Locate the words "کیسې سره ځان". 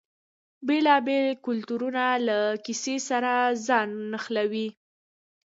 2.65-3.89